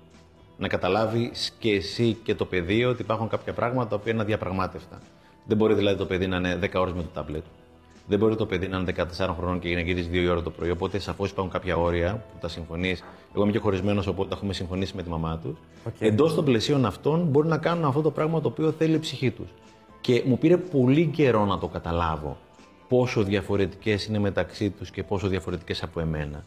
Να 0.56 0.68
καταλάβεις 0.68 1.56
και 1.58 1.70
εσύ 1.70 2.16
και 2.24 2.34
το 2.34 2.44
παιδί 2.44 2.84
ότι 2.84 3.02
υπάρχουν 3.02 3.28
κάποια 3.28 3.52
πράγματα 3.52 3.88
τα 3.88 3.96
οποία 3.96 4.12
είναι 4.12 4.22
αδιαπραγμάτευτα. 4.22 4.98
Δεν 5.44 5.56
μπορεί 5.56 5.74
δηλαδή 5.74 5.96
το 5.96 6.06
παιδί 6.06 6.26
να 6.26 6.36
είναι 6.36 6.58
10 6.62 6.66
ώρες 6.74 6.92
με 6.92 7.02
το 7.02 7.08
τάμπλετ. 7.14 7.42
Δεν 8.06 8.18
μπορεί 8.18 8.36
το 8.36 8.46
παιδί 8.46 8.68
να 8.68 8.78
είναι 8.78 8.94
14 9.18 9.34
χρονών 9.36 9.58
και 9.58 9.74
να 9.74 9.80
γυρίσει 9.80 10.10
2 10.12 10.30
ώρα 10.30 10.42
το 10.42 10.50
πρωί. 10.50 10.70
Οπότε 10.70 10.98
σαφώς 10.98 11.30
υπάρχουν 11.30 11.52
κάποια 11.52 11.76
όρια 11.76 12.12
που 12.12 12.38
τα 12.40 12.48
συμφωνείς. 12.48 13.02
Εγώ 13.34 13.42
είμαι 13.42 13.52
και 13.52 13.58
χωρισμένος, 13.58 14.06
οπότε 14.06 14.28
τα 14.28 14.34
έχουμε 14.36 14.52
συμφωνήσει 14.52 14.96
με 14.96 15.02
τη 15.02 15.08
μαμά 15.08 15.38
τους. 15.42 15.56
Okay. 15.88 15.90
Εντός 15.98 16.34
των 16.34 16.44
πλαισίων 16.44 16.84
αυτών 16.84 17.26
μπορεί 17.30 17.48
να 17.48 17.58
κάνουν 17.58 17.84
αυτό 17.84 18.00
το 18.02 18.10
πράγμα 18.10 18.40
το 18.40 18.48
οποίο 18.48 18.72
θέλει 18.72 18.94
η 18.94 18.98
ψυχή 18.98 19.30
τους. 19.30 19.48
Και 20.00 20.22
μου 20.26 20.38
πήρε 20.38 20.56
πολύ 20.56 21.06
καιρό 21.06 21.44
να 21.44 21.58
το 21.58 21.68
καταλάβω 21.68 22.36
πόσο 22.88 23.22
διαφορετικές 23.22 24.06
είναι 24.06 24.18
μεταξύ 24.18 24.70
τους 24.70 24.90
και 24.90 25.02
πόσο 25.02 25.28
διαφορετικές 25.28 25.82
από 25.82 26.00
εμένα. 26.00 26.44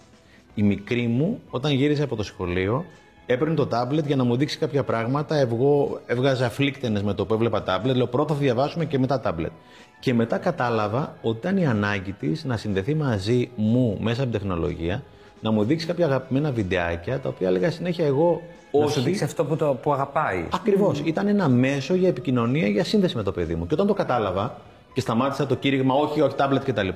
Η 0.55 0.63
μικρή 0.63 1.07
μου, 1.07 1.41
όταν 1.49 1.71
γύρισε 1.71 2.03
από 2.03 2.15
το 2.15 2.23
σχολείο, 2.23 2.85
έπαιρνε 3.25 3.53
το 3.53 3.67
τάμπλετ 3.67 4.05
για 4.05 4.15
να 4.15 4.23
μου 4.23 4.35
δείξει 4.35 4.57
κάποια 4.57 4.83
πράγματα. 4.83 5.35
Εγώ 5.35 5.99
έβγαζα 6.05 6.49
φλίκτενες 6.49 7.03
με 7.03 7.13
το 7.13 7.25
που 7.25 7.33
έβλεπα 7.33 7.63
τάμπλετ. 7.63 7.95
Λέω 7.95 8.07
πρώτα 8.07 8.33
θα 8.33 8.39
διαβάσουμε 8.39 8.85
και 8.85 8.99
μετά 8.99 9.19
τάμπλετ. 9.19 9.51
Και 9.99 10.13
μετά 10.13 10.37
κατάλαβα 10.37 11.15
ότι 11.21 11.37
ήταν 11.37 11.57
η 11.57 11.67
ανάγκη 11.67 12.11
της 12.11 12.43
να 12.45 12.57
συνδεθεί 12.57 12.95
μαζί 12.95 13.49
μου 13.55 13.97
μέσα 14.01 14.23
από 14.23 14.31
την 14.31 14.39
τεχνολογία, 14.39 15.03
να 15.41 15.51
μου 15.51 15.63
δείξει 15.63 15.85
κάποια 15.85 16.05
αγαπημένα 16.05 16.51
βιντεάκια, 16.51 17.19
τα 17.19 17.29
οποία 17.29 17.47
έλεγα 17.47 17.71
συνέχεια 17.71 18.05
εγώ 18.05 18.41
Να 18.71 18.83
όχι. 18.83 18.93
σου 18.93 19.01
δείξει 19.01 19.23
αυτό 19.23 19.45
που, 19.45 19.55
το, 19.55 19.77
που 19.81 19.93
αγαπάει. 19.93 20.45
Ακριβώς. 20.53 21.01
Ήταν 21.03 21.27
ένα 21.27 21.49
μέσο 21.49 21.93
για 21.93 22.07
επικοινωνία, 22.07 22.67
για 22.67 22.83
σύνδεση 22.83 23.15
με 23.15 23.23
το 23.23 23.31
παιδί 23.31 23.55
μου. 23.55 23.67
Και 23.67 23.73
όταν 23.73 23.87
το 23.87 23.93
κατάλαβα 23.93 24.57
και 24.93 25.01
σταμάτησα 25.01 25.45
το 25.45 25.55
κήρυγμα, 25.55 25.93
όχι, 25.95 26.21
όχι, 26.21 26.35
τάμπλετ 26.35 26.63
κτλ. 26.63 26.87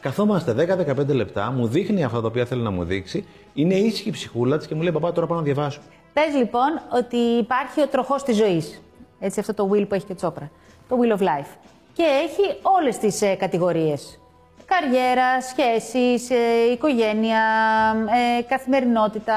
Καθόμαστε 0.00 0.52
10-15 0.98 1.06
λεπτά, 1.06 1.50
μου 1.50 1.66
δείχνει 1.66 2.04
αυτά 2.04 2.20
τα 2.20 2.26
οποία 2.26 2.44
θέλει 2.44 2.62
να 2.62 2.70
μου 2.70 2.84
δείξει, 2.84 3.26
είναι 3.54 3.74
ήσυχη 3.74 4.08
η 4.08 4.12
ψυχούλα 4.12 4.56
της 4.58 4.66
και 4.66 4.74
μου 4.74 4.82
λέει: 4.82 4.92
Παπά, 4.92 5.12
τώρα 5.12 5.26
πάω 5.26 5.38
να 5.38 5.44
διαβάσω. 5.44 5.80
Πες 6.12 6.34
λοιπόν 6.36 6.80
ότι 6.92 7.16
υπάρχει 7.16 7.80
ο 7.82 7.86
τροχός 7.86 8.22
της 8.22 8.36
ζωής. 8.36 8.82
Έτσι 9.18 9.40
αυτό 9.40 9.54
το 9.54 9.70
will 9.72 9.88
που 9.88 9.94
έχει 9.94 10.04
και 10.06 10.12
ο 10.12 10.14
Τσόπρα. 10.14 10.50
Το 10.88 10.96
will 11.02 11.18
of 11.18 11.22
life. 11.22 11.50
Και 11.96 12.02
έχει 12.02 12.58
όλες 12.62 12.98
τις 12.98 13.22
ε, 13.22 13.34
κατηγορίες. 13.34 14.18
καριέρα, 14.64 15.40
σχέσεις, 15.42 16.30
ε, 16.30 16.72
οικογένεια, 16.72 17.42
ε, 18.38 18.42
καθημερινότητα, 18.42 19.36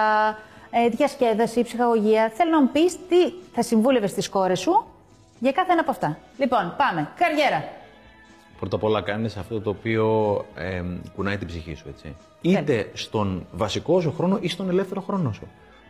ε, 0.72 0.88
διασκέδαση, 0.90 1.64
ψυχαγωγία. 1.64 2.32
Θέλω 2.36 2.52
να 2.52 2.62
μου 2.62 2.70
πεις 2.72 2.94
τι 3.10 3.32
θα 3.54 3.62
συμβούλευες 3.62 4.10
στις 4.12 4.30
κόρες 4.30 4.60
σου 4.60 4.86
για 5.40 5.52
κάθε 5.52 5.72
ένα 5.72 5.82
από 5.82 5.92
αυτά. 5.92 6.18
Λοιπόν, 6.38 6.74
πάμε. 6.78 7.10
Καριέρα. 7.16 7.64
Πρώτα 8.60 8.76
απ' 8.76 8.84
όλα 8.84 9.02
κάνεις 9.02 9.38
αυτό 9.38 9.62
το 9.62 9.70
οποίο 9.70 10.06
ε, 10.56 10.84
κουνάει 11.16 11.38
την 11.38 11.48
ψυχή 11.48 11.74
σου, 11.76 11.86
έτσι. 11.90 12.16
Είτε 12.42 12.90
στον 12.94 13.48
βασικό 13.52 14.02
σου 14.02 14.14
χρόνο 14.18 14.38
ή 14.42 14.48
στον 14.50 14.70
ελεύθερο 14.70 15.02
χρόνο 15.02 15.32
σου. 15.32 15.48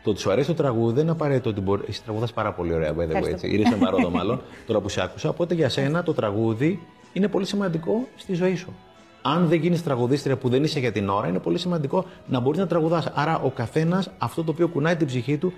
Το 0.09 0.15
ότι 0.15 0.23
σου 0.23 0.31
αρέσει 0.31 0.47
το 0.47 0.53
τραγούδι 0.53 0.93
δεν 0.93 1.03
είναι 1.03 1.11
απαραίτητο 1.11 1.49
ότι 1.49 1.61
μπορεί. 1.61 1.81
Εσύ 1.87 2.03
τραγουδάς 2.03 2.33
πάρα 2.33 2.53
πολύ 2.53 2.73
ωραία, 2.73 2.91
by 2.91 2.95
the 2.95 2.99
way. 2.99 3.05
Ευχαριστώ. 3.05 3.29
Έτσι. 3.31 3.47
Ήρθε 3.47 3.75
μαρόδο, 3.83 4.09
μάλλον, 4.09 4.41
τώρα 4.65 4.79
που 4.79 4.89
σε 4.89 5.01
άκουσα. 5.01 5.29
Οπότε 5.29 5.53
για 5.53 5.69
σένα 5.69 6.03
το 6.03 6.13
τραγούδι 6.13 6.79
είναι 7.13 7.27
πολύ 7.27 7.45
σημαντικό 7.45 8.07
στη 8.15 8.33
ζωή 8.33 8.55
σου. 8.55 8.75
Αν 9.21 9.47
δεν 9.47 9.59
γίνεις 9.59 9.83
τραγουδίστρια 9.83 10.37
που 10.37 10.49
δεν 10.49 10.63
είσαι 10.63 10.79
για 10.79 10.91
την 10.91 11.09
ώρα, 11.09 11.27
είναι 11.27 11.39
πολύ 11.39 11.57
σημαντικό 11.57 12.05
να 12.27 12.39
μπορείς 12.39 12.59
να 12.59 12.67
τραγουδάς. 12.67 13.11
Άρα 13.13 13.39
ο 13.39 13.49
καθένας 13.49 14.11
αυτό 14.17 14.43
το 14.43 14.51
οποίο 14.51 14.67
κουνάει 14.67 14.95
την 14.95 15.07
ψυχή 15.07 15.37
του 15.37 15.53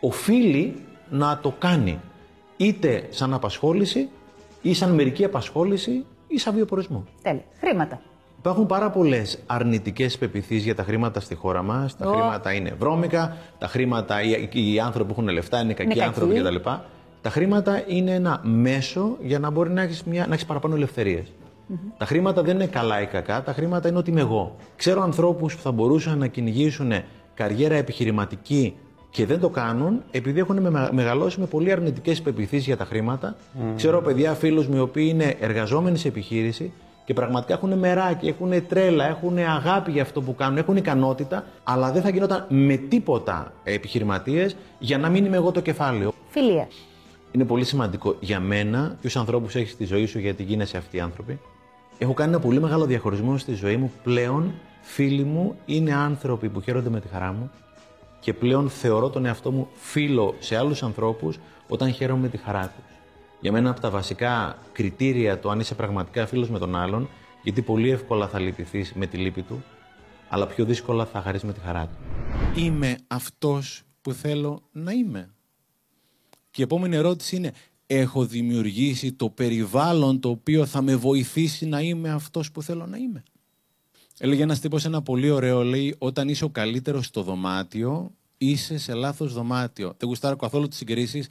οφείλει 0.00 0.74
να 1.10 1.38
το 1.42 1.54
κάνει. 1.58 2.00
Είτε 2.56 3.06
σαν 3.10 3.34
απασχόληση, 3.34 4.08
ή 4.62 4.74
σαν 4.74 4.94
μερική 4.94 5.24
απασχόληση, 5.24 6.04
ή 6.26 6.38
σαν 6.38 6.54
βιοπορισμό. 6.54 7.04
Τέλεια. 7.22 7.44
Χρήματα. 7.60 8.00
Υπάρχουν 8.44 8.66
πάρα 8.66 8.90
πολλές 8.90 9.38
αρνητικές 9.46 10.18
πεπιθήσει 10.18 10.60
για 10.62 10.74
τα 10.74 10.82
χρήματα 10.82 11.20
στη 11.20 11.34
χώρα 11.34 11.62
μας. 11.62 11.96
Τα 11.96 12.08
Ω. 12.08 12.12
χρήματα 12.12 12.52
είναι 12.52 12.74
βρώμικα, 12.78 13.36
τα 13.58 13.66
χρήματα, 13.66 14.22
οι, 14.22 14.48
οι 14.52 14.80
άνθρωποι 14.80 15.12
που 15.12 15.20
έχουν 15.20 15.32
λεφτά 15.32 15.60
είναι 15.60 15.72
κακοί 15.72 15.88
κακοί. 15.88 16.02
άνθρωποι 16.02 16.34
κτλ. 16.34 16.54
Τα 17.20 17.30
χρήματα 17.30 17.82
είναι 17.86 18.10
ένα 18.14 18.40
μέσο 18.42 19.16
για 19.22 19.38
να 19.38 19.50
μπορεί 19.50 19.70
να 19.70 19.82
έχεις 19.82 20.02
να 20.06 20.26
έχεις 20.30 20.44
παραπάνω 20.44 20.74
ελευθερίες. 20.74 21.32
Τα 21.98 22.04
χρήματα 22.06 22.42
δεν 22.42 22.54
είναι 22.54 22.66
καλά 22.66 23.00
ή 23.00 23.06
κακά, 23.06 23.42
τα 23.42 23.52
χρήματα 23.52 23.88
είναι 23.88 23.98
ότι 23.98 24.10
είμαι 24.10 24.20
εγώ. 24.20 24.56
Ξέρω 24.76 25.02
ανθρώπους 25.02 25.56
που 25.56 25.62
θα 25.62 25.72
μπορούσαν 25.72 26.18
να 26.18 26.26
κυνηγήσουν 26.26 26.92
καριέρα 27.34 27.74
επιχειρηματική 27.74 28.74
και 29.10 29.26
δεν 29.26 29.40
το 29.40 29.48
κάνουν 29.48 30.02
επειδή 30.10 30.38
έχουν 30.40 30.60
με- 30.70 30.88
μεγαλώσει 30.92 31.40
με 31.40 31.46
πολύ 31.46 31.72
αρνητικές 31.72 32.22
πεπιθήσει 32.22 32.62
για 32.62 32.76
τα 32.76 32.84
χρήματα. 32.84 33.36
Ξέρω 33.76 34.00
παιδιά, 34.02 34.34
φίλους 34.34 34.66
μου, 34.66 34.76
οι 34.76 34.80
οποίοι 34.80 35.06
είναι 35.14 35.34
εργαζόμενοι 35.40 35.98
σε 35.98 36.08
επιχείρηση 36.08 36.72
και 37.04 37.14
πραγματικά 37.14 37.54
έχουν 37.54 37.78
μεράκι, 37.78 38.28
έχουν 38.28 38.66
τρέλα, 38.66 39.08
έχουν 39.08 39.38
αγάπη 39.38 39.90
για 39.90 40.02
αυτό 40.02 40.20
που 40.22 40.34
κάνουν, 40.34 40.58
έχουν 40.58 40.76
ικανότητα, 40.76 41.44
αλλά 41.64 41.92
δεν 41.92 42.02
θα 42.02 42.08
γινόταν 42.08 42.46
με 42.48 42.76
τίποτα 42.76 43.52
επιχειρηματίες 43.64 44.56
για 44.78 44.98
να 44.98 45.08
μην 45.08 45.24
είμαι 45.24 45.36
εγώ 45.36 45.50
το 45.50 45.60
κεφάλαιο. 45.60 46.12
Φιλία. 46.28 46.68
Είναι 47.32 47.44
πολύ 47.44 47.64
σημαντικό 47.64 48.16
για 48.20 48.40
μένα, 48.40 48.96
ποιου 49.00 49.20
ανθρώπους 49.20 49.54
έχεις 49.54 49.70
στη 49.70 49.84
ζωή 49.84 50.06
σου, 50.06 50.18
γιατί 50.18 50.42
γίνεσαι 50.42 50.76
αυτοί 50.76 50.96
οι 50.96 51.00
άνθρωποι. 51.00 51.40
Έχω 51.98 52.14
κάνει 52.14 52.30
ένα 52.30 52.40
πολύ 52.40 52.60
μεγάλο 52.60 52.84
διαχωρισμό 52.84 53.38
στη 53.38 53.54
ζωή 53.54 53.76
μου. 53.76 53.92
Πλέον, 54.02 54.52
φίλοι 54.82 55.24
μου 55.24 55.56
είναι 55.64 55.94
άνθρωποι 55.94 56.48
που 56.48 56.60
χαίρονται 56.60 56.88
με 56.90 57.00
τη 57.00 57.08
χαρά 57.08 57.32
μου 57.32 57.50
και 58.20 58.32
πλέον 58.32 58.70
θεωρώ 58.70 59.08
τον 59.08 59.26
εαυτό 59.26 59.50
μου 59.50 59.68
φίλο 59.74 60.34
σε 60.38 60.56
άλλους 60.56 60.82
ανθρώπους 60.82 61.38
όταν 61.68 61.92
χαίρομαι 61.92 62.20
με 62.20 62.28
τη 62.28 62.36
χαρά 62.36 62.72
τους. 62.76 62.93
Για 63.44 63.52
μένα 63.52 63.70
από 63.70 63.80
τα 63.80 63.90
βασικά 63.90 64.58
κριτήρια 64.72 65.38
το 65.38 65.50
αν 65.50 65.60
είσαι 65.60 65.74
πραγματικά 65.74 66.26
φίλος 66.26 66.50
με 66.50 66.58
τον 66.58 66.76
άλλον, 66.76 67.08
γιατί 67.42 67.62
πολύ 67.62 67.90
εύκολα 67.90 68.28
θα 68.28 68.38
λυπηθείς 68.38 68.92
με 68.92 69.06
τη 69.06 69.16
λύπη 69.16 69.42
του, 69.42 69.64
αλλά 70.28 70.46
πιο 70.46 70.64
δύσκολα 70.64 71.06
θα 71.06 71.22
χαρείς 71.22 71.42
με 71.42 71.52
τη 71.52 71.60
χαρά 71.60 71.86
του. 71.86 71.96
Είμαι 72.60 72.96
αυτός 73.06 73.82
που 74.00 74.12
θέλω 74.12 74.62
να 74.72 74.92
είμαι. 74.92 75.30
Και 76.50 76.60
η 76.60 76.62
επόμενη 76.62 76.96
ερώτηση 76.96 77.36
είναι, 77.36 77.52
έχω 77.86 78.26
δημιουργήσει 78.26 79.12
το 79.12 79.28
περιβάλλον 79.28 80.20
το 80.20 80.28
οποίο 80.28 80.66
θα 80.66 80.82
με 80.82 80.96
βοηθήσει 80.96 81.66
να 81.66 81.80
είμαι 81.80 82.10
αυτός 82.10 82.50
που 82.50 82.62
θέλω 82.62 82.86
να 82.86 82.96
είμαι; 82.96 83.22
Έλεγε 84.18 84.42
ένας 84.42 84.60
τύπος 84.60 84.84
ένα 84.84 85.02
πολύ 85.02 85.30
ωραίο, 85.30 85.62
λέει, 85.62 85.94
όταν 85.98 86.28
είσαι 86.28 86.44
ο 86.44 86.50
καλύτερος 86.50 87.06
στο 87.06 87.22
δωμάτιο, 87.22 88.10
είσαι 88.38 88.78
σε 88.78 88.94
λάθος 88.94 89.32
δωμάτιο. 89.32 89.94
Δεν 89.96 90.08
γουστάρω 90.08 90.36
καθόλου 90.36 90.68
τις 90.68 90.78
συγκρίσεις, 90.78 91.28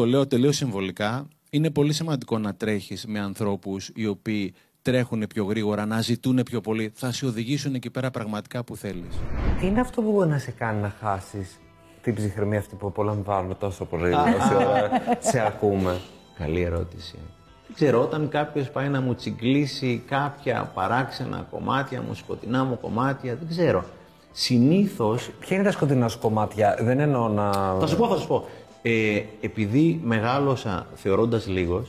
το 0.00 0.06
λέω 0.06 0.26
τελείως 0.26 0.56
συμβολικά. 0.56 1.28
Είναι 1.50 1.70
πολύ 1.70 1.92
σημαντικό 1.92 2.38
να 2.38 2.54
τρέχεις 2.54 3.04
με 3.06 3.20
ανθρώπους 3.20 3.90
οι 3.94 4.06
οποίοι 4.06 4.54
τρέχουν 4.82 5.26
πιο 5.34 5.44
γρήγορα, 5.44 5.86
να 5.86 6.00
ζητούν 6.00 6.42
πιο 6.44 6.60
πολύ, 6.60 6.92
θα 6.94 7.12
σε 7.12 7.26
οδηγήσουν 7.26 7.74
εκεί 7.74 7.90
πέρα 7.90 8.10
πραγματικά 8.10 8.64
που 8.64 8.76
θέλεις. 8.76 9.16
Τι 9.60 9.66
είναι 9.66 9.80
αυτό 9.80 10.02
που 10.02 10.12
μπορεί 10.12 10.28
να 10.28 10.38
σε 10.38 10.50
κάνει 10.50 10.80
να 10.80 10.92
χάσεις 11.00 11.60
την 12.02 12.14
ψυχραιμία 12.14 12.58
αυτή 12.58 12.76
που 12.76 12.86
απολαμβάνουμε 12.86 13.54
τόσο 13.54 13.84
πολύ 13.84 14.12
όση 14.12 14.54
ώρα 14.54 14.90
σε 15.18 15.46
ακούμε; 15.46 16.00
Καλή 16.38 16.60
ερώτηση. 16.60 17.18
Δεν 17.66 17.74
ξέρω, 17.74 18.02
όταν 18.02 18.28
κάποιος 18.28 18.70
πάει 18.70 18.88
να 18.88 19.00
μου 19.00 19.14
τσιγκλίσει 19.14 20.02
κάποια 20.06 20.70
παράξενα 20.74 21.46
κομμάτια 21.50 22.02
μου, 22.02 22.14
σκοτεινά 22.14 22.64
μου 22.64 22.78
κομμάτια, 22.80 23.36
δεν 23.36 23.48
ξέρω. 23.48 23.84
Συνήθω. 24.32 25.18
Ποια 25.38 25.56
είναι 25.56 25.64
τα 25.64 25.70
σκοτεινά 25.70 26.08
σου 26.08 26.18
κομμάτια, 26.18 26.76
δεν 26.80 27.00
εννοώ 27.00 27.28
να. 27.28 27.50
Θα 27.80 27.86
σου 27.86 27.96
πω, 27.96 28.08
θα 28.08 28.16
σου 28.16 28.26
πω. 28.26 28.44
Ε, 28.82 29.20
επειδή 29.40 30.00
μεγάλωσα 30.04 30.86
θεωρώντας 30.94 31.46
λίγος 31.46 31.88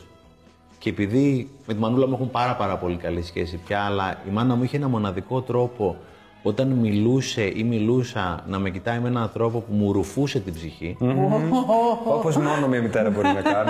και 0.80 0.90
επειδή 0.90 1.50
με 1.68 1.74
τη 1.74 1.80
μανούλα 1.80 2.08
μου 2.08 2.14
έχουν 2.14 2.32
πάρα, 2.32 2.56
πάρα 2.56 2.78
πολύ 2.78 2.96
καλή 2.96 3.22
σχέση 3.24 3.60
πια, 3.66 3.80
αλλά 3.82 4.18
η 4.28 4.32
μάνα 4.32 4.56
μου 4.56 4.64
είχε 4.64 4.78
ένα 4.78 4.88
μοναδικό 4.88 5.42
τρόπο 5.42 5.96
όταν 6.44 6.68
μιλούσε 6.68 7.52
ή 7.56 7.64
μιλούσα 7.64 8.44
να 8.48 8.60
με 8.60 8.70
κοιτάει 8.70 9.00
με 9.00 9.08
έναν 9.08 9.30
τρόπο 9.34 9.60
που 9.60 9.74
μου 9.74 9.92
ρουφούσε 9.92 10.40
την 10.40 10.54
ψυχή. 10.54 10.98
Όπως 12.08 12.38
μόνο 12.38 12.68
μια 12.68 12.82
μητέρα 12.82 13.10
μπορεί 13.10 13.28
να 13.28 13.42
κάνει. 13.42 13.70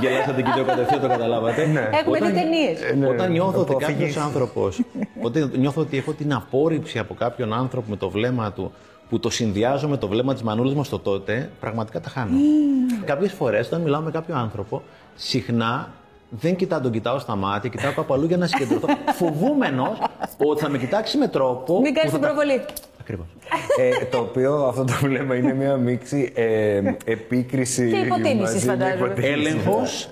Γε- 0.00 0.10
Γελάσατε 0.10 0.42
και 0.42 0.50
το 0.56 0.64
κατευθείαν 0.64 1.00
το 1.00 1.08
καταλάβατε. 1.08 1.62
Έχουμε 2.00 2.18
δει 2.18 2.32
ταινίες. 2.32 2.78
ναι, 2.98 3.06
Όταν 3.08 3.30
νιώθω 3.32 3.60
ότι 3.60 3.72
αποφυγής. 3.72 4.14
κάποιο 4.14 4.22
άνθρωπο, 4.22 4.68
όταν 5.22 5.52
νιώθω 5.58 5.80
ότι 5.80 5.96
έχω 5.96 6.12
την 6.12 6.34
απόρριψη 6.34 6.98
από 6.98 7.14
κάποιον 7.14 7.52
άνθρωπο 7.52 7.90
με 7.90 7.96
το 7.96 8.10
βλέμμα 8.10 8.52
του, 8.52 8.72
που 9.08 9.18
το 9.20 9.30
συνδυάζω 9.30 9.88
με 9.88 9.96
το 9.96 10.08
βλέμμα 10.08 10.32
της 10.32 10.42
μανούλα 10.42 10.74
μας 10.74 10.88
το 10.88 10.98
τότε, 10.98 11.50
πραγματικά 11.60 12.00
τα 12.00 12.08
χάνω. 12.08 12.36
Κάποιες 13.04 13.32
φορές, 13.32 13.66
όταν 13.66 13.80
μιλάω 13.80 14.00
με 14.00 14.10
κάποιο 14.10 14.34
άνθρωπο, 14.34 14.82
συχνά 15.14 15.92
δεν 16.30 16.56
κοιτάω, 16.56 16.80
τον 16.80 16.92
κοιτάω 16.92 17.18
στα 17.18 17.36
μάτια, 17.36 17.70
κοιτάω 17.70 17.92
κάπου 17.92 18.14
αλλού 18.14 18.26
για 18.26 18.36
να 18.36 18.46
συγκεντρωθώ. 18.46 18.86
Φοβούμενος 19.18 19.98
ότι 20.36 20.60
θα 20.60 20.68
με 20.68 20.78
κοιτάξει 20.78 21.18
με 21.18 21.28
τρόπο. 21.28 21.80
Μην 21.80 21.94
κάνεις 21.94 22.12
την 22.12 22.20
προβολή. 22.20 22.64
Ακριβώς. 23.00 23.26
ε, 24.00 24.04
το 24.04 24.18
οποίο 24.18 24.54
αυτό 24.54 24.84
το 24.84 24.92
βλέμμα 25.02 25.34
είναι 25.34 25.54
μια 25.54 25.76
μίξη 25.76 26.32
ε, 26.34 26.80
επίκριση. 27.04 27.90
Και 27.90 27.96
υποτίμησης, 27.96 28.40
μαζί 28.40 28.66
με 28.66 28.72
φαντάζομαι. 28.72 29.06
υποτίμησης. 29.06 29.52
Έλεγχος 29.52 30.08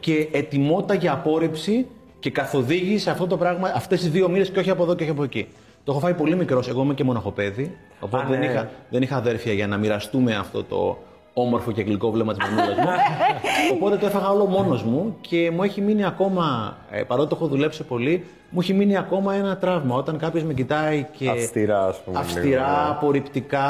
και 0.00 0.28
ετοιμότητα 0.32 0.94
για 0.94 1.12
απόρριψη 1.12 1.86
και 2.20 2.30
καθοδήγηση 2.30 3.02
σε 3.02 3.10
αυτό 3.10 3.26
το 3.26 3.36
πράγμα 3.36 3.72
αυτές 3.74 4.00
τι 4.00 4.08
δύο 4.08 4.28
μοίρες 4.28 4.50
και 4.50 4.58
όχι 4.58 4.70
από 4.70 4.82
εδώ 4.82 4.94
και 4.94 5.02
όχι 5.02 5.12
από 5.12 5.22
εκεί. 5.22 5.48
Το 5.84 5.92
έχω 5.92 6.00
φάει 6.00 6.14
πολύ 6.14 6.36
μικρός. 6.36 6.68
Εγώ 6.68 6.82
είμαι 6.82 6.94
και 6.94 7.04
μοναχοπέδι. 7.04 7.76
Οπότε 8.00 8.24
Α, 8.24 8.26
δεν, 8.28 8.38
ναι. 8.38 8.44
είχα, 8.46 8.70
δεν 8.90 9.02
είχα 9.02 9.16
αδέρφια 9.16 9.52
για 9.52 9.66
να 9.66 9.76
μοιραστούμε 9.76 10.34
αυτό 10.36 10.64
το 10.64 10.98
όμορφο 11.34 11.72
και 11.72 11.82
γλυκό 11.82 12.10
βλέμμα 12.10 12.34
της 12.34 12.48
μανούλας 12.48 12.76
μου. 12.76 12.84
οπότε 13.74 13.96
το 13.96 14.06
έφαγα 14.06 14.30
όλο 14.30 14.44
μόνος 14.46 14.82
μου 14.82 15.16
και 15.20 15.50
μου 15.50 15.62
έχει 15.62 15.80
μείνει 15.80 16.04
ακόμα, 16.04 16.76
ε, 16.90 17.02
παρότι 17.02 17.28
το 17.28 17.36
έχω 17.36 17.46
δουλέψει 17.46 17.82
πολύ, 17.82 18.24
μου 18.50 18.60
έχει 18.60 18.72
μείνει 18.72 18.96
ακόμα 18.96 19.34
ένα 19.34 19.56
τραύμα. 19.56 19.96
Όταν 19.96 20.18
κάποιος 20.18 20.44
με 20.44 20.52
κοιτάει 20.54 21.06
και. 21.16 21.30
Αυστηρά, 21.30 21.86
ας 21.86 22.00
πούμε, 22.04 22.18
Αυστηρά, 22.18 22.44
λίγο, 22.44 22.60
ναι. 22.60 22.88
απορριπτικά, 22.88 23.68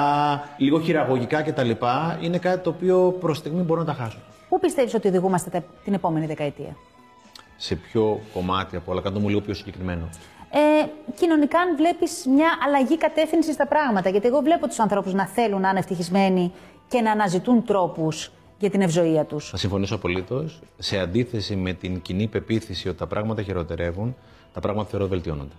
λίγο 0.57 0.81
χειραγωγικά 0.81 1.43
κτλ. 1.43 1.71
Είναι 2.21 2.39
κάτι 2.39 2.59
το 2.63 2.71
οποίο 2.71 3.17
προς 3.21 3.37
στιγμή 3.37 3.63
μπορώ 3.63 3.81
να 3.81 3.87
τα 3.87 3.93
χάσω. 3.93 4.19
Πού 4.49 4.61
πιστεύεις 4.61 4.95
ότι 4.95 5.09
οδηγούμαστε 5.09 5.51
τα- 5.51 5.65
την 5.85 5.95
επόμενη 5.95 6.27
δεκαετία; 6.27 6.77
σε 7.57 7.75
ποιο 7.75 8.21
κομμάτι 8.35 8.77
από 8.77 8.93
όλα, 8.93 9.01
κάνω 9.01 9.19
μου 9.19 9.29
λίγο 9.29 9.41
πιο 9.41 9.55
συγκεκριμένο. 9.55 10.09
Ε, 10.57 10.87
κοινωνικά, 11.15 11.59
αν 11.61 11.77
βλέπεις 11.77 12.27
μια 12.27 12.49
αλλαγή 12.67 12.97
κατεύθυνση 12.99 13.53
στα 13.53 13.67
πράγματα. 13.67 14.09
Γιατί 14.11 14.27
εγώ 14.27 14.41
βλέπω 14.41 14.67
τους 14.69 14.79
ανθρώπους 14.79 15.13
να 15.13 15.27
θέλουν 15.27 15.61
να 15.61 15.69
είναι 15.69 15.79
ευτυχισμένοι 15.79 16.53
και 16.89 17.01
να 17.01 17.11
αναζητούν 17.11 17.65
τρόπους 17.65 18.31
για 18.59 18.71
την 18.71 18.81
ευζοία 18.81 19.25
τους. 19.25 19.49
Θα 19.51 19.57
συμφωνήσω 19.57 19.95
απολύτως. 19.95 20.61
Σε 20.79 20.99
αντίθεση 20.99 21.57
με 21.57 21.73
την 21.73 22.01
κοινή 22.03 22.27
πεποίθηση 22.27 22.89
ότι 22.89 22.99
τα 22.99 23.07
πράγματα 23.07 23.43
χειροτερεύουν, 23.43 24.17
τα 24.53 24.61
πράγματα 24.61 24.89
θεωρώ 24.89 25.07
βελτιώνονται. 25.09 25.55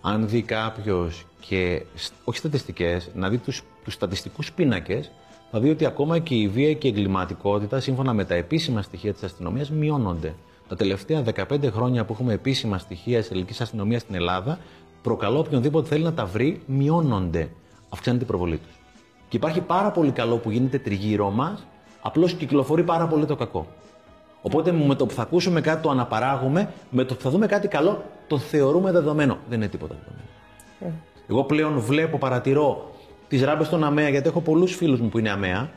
Αν 0.00 0.28
δει 0.28 0.42
κάποιος 0.42 1.26
και, 1.40 1.82
σ- 1.94 2.12
όχι 2.24 2.38
στατιστικές, 2.38 3.10
να 3.14 3.28
δει 3.28 3.38
τους 3.38 3.62
τους 3.84 3.94
στατιστικούς 3.94 4.52
πίνακες, 4.52 5.10
θα 5.50 5.60
δει 5.60 5.70
ότι 5.70 5.86
ακόμα 5.86 6.18
και 6.18 6.34
η 6.34 6.48
βία 6.48 6.74
και 6.74 6.86
η 6.86 6.90
εγκληματικότητα, 6.90 7.80
σύμφωνα 7.80 8.12
με 8.12 8.24
τα 8.24 8.34
επίσημα 8.34 8.82
στοιχεία 8.82 9.12
της 9.12 9.22
αστυνομίας, 9.22 9.70
μειώνονται. 9.70 10.34
Τα 10.72 10.78
τελευταία 10.78 11.22
15 11.34 11.70
χρόνια 11.72 12.04
που 12.04 12.12
έχουμε 12.12 12.32
επίσημα 12.32 12.78
στοιχεία 12.78 13.18
της 13.18 13.30
ελληνικής 13.30 13.60
αστυνομίας 13.60 14.02
στην 14.02 14.14
Ελλάδα, 14.14 14.58
προκαλώ 15.02 15.38
οποιονδήποτε 15.38 15.88
θέλει 15.88 16.02
να 16.04 16.12
τα 16.12 16.26
βρει, 16.26 16.62
μειώνονται. 16.66 17.48
Αυξάνεται 17.88 18.24
η 18.24 18.26
προβολή 18.26 18.56
τους. 18.56 18.80
Και 19.28 19.36
υπάρχει 19.36 19.60
πάρα 19.60 19.90
πολύ 19.90 20.10
καλό 20.10 20.36
που 20.36 20.50
γίνεται 20.50 20.78
τριγύρω 20.78 21.30
μας, 21.30 21.66
απλώς 22.02 22.34
κυκλοφορεί 22.34 22.82
πάρα 22.82 23.06
πολύ 23.06 23.26
το 23.26 23.36
κακό. 23.36 23.66
Οπότε 24.42 24.72
με 24.72 24.94
το 24.94 25.06
που 25.06 25.14
θα 25.14 25.22
ακούσουμε 25.22 25.60
κάτι 25.60 25.82
το 25.82 25.90
αναπαράγουμε, 25.90 26.72
με 26.90 27.04
το 27.04 27.14
που 27.14 27.20
θα 27.20 27.30
δούμε 27.30 27.46
κάτι 27.46 27.68
καλό 27.68 28.04
το 28.26 28.38
θεωρούμε 28.38 28.92
δεδομένο. 28.92 29.38
Δεν 29.48 29.58
είναι 29.58 29.68
τίποτα 29.68 29.94
δεδομένο. 29.98 31.00
Εγώ 31.28 31.44
πλέον 31.44 31.78
βλέπω, 31.78 32.18
παρατηρώ 32.18 32.90
τις 33.28 33.42
ράμπες 33.42 33.68
των 33.68 33.84
ΑΜΕΑ, 33.84 34.08
γιατί 34.08 34.28
έχω 34.28 34.40
πολλούς 34.40 34.74
φίλους 34.74 35.00
μου 35.00 35.08
που 35.08 35.18
είναι 35.18 35.30
ΑΜΕΑ 35.30 35.70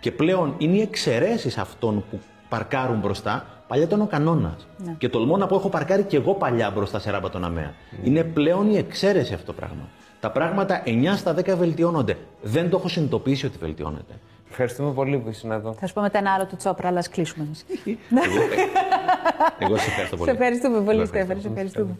και 0.00 0.12
πλέον 0.12 0.54
είναι 0.58 0.76
οι 0.76 0.80
εξαιρέσεις 0.80 1.58
αυτών 1.58 2.04
που 2.10 2.20
παρκάρουν 2.48 2.98
μπροστά. 2.98 3.46
Παλιά 3.66 3.84
ήταν 3.84 4.00
ο 4.00 4.06
κανόνας. 4.06 4.66
Και 4.98 5.08
τολμώ 5.08 5.36
να 5.36 5.46
πω: 5.46 5.54
Έχω 5.54 5.68
παρκάρει 5.68 6.02
και 6.02 6.16
εγώ 6.16 6.34
παλιά 6.34 6.70
μπροστά 6.70 6.98
σε 6.98 7.10
ράμπα 7.10 7.30
τον 7.30 7.44
ΑΜΕΑ. 7.44 7.74
Είναι 8.02 8.24
πλέον 8.24 8.70
η 8.70 8.76
εξαίρεση 8.76 9.34
αυτό 9.34 9.46
το 9.46 9.52
πράγμα. 9.52 9.88
Τα 10.20 10.30
πράγματα 10.30 10.82
9 10.84 11.16
στα 11.16 11.34
10 11.34 11.56
βελτιώνονται. 11.56 12.16
Δεν 12.42 12.70
το 12.70 12.76
έχω 12.76 12.88
συνειδητοποιήσει 12.88 13.46
ότι 13.46 13.58
βελτιώνεται. 13.58 14.14
Ευχαριστούμε 14.50 14.92
πολύ 14.92 15.18
που 15.18 15.28
ήσουν 15.28 15.50
εδώ. 15.50 15.72
Θα 15.72 15.86
σου 15.86 15.94
πω 15.94 16.00
μετά 16.00 16.18
ένα 16.18 16.32
άλλο 16.32 16.46
του 16.46 16.56
Τσόπρα, 16.56 16.88
αλλά 16.88 16.98
ας 16.98 17.08
κλείσουμε 17.08 17.44
εμείς. 17.44 17.64
Εγώ 19.58 19.76
σε 19.76 19.88
ευχαριστώ 19.88 20.16
πολύ. 20.16 20.30
Σε 20.30 20.36
ευχαριστούμε 20.36 20.80
πολύ, 20.80 20.96
Εγώ 20.96 21.06
Στέφανη. 21.06 21.40
Σε 21.40 21.48
ευχαριστούμε. 21.48 21.96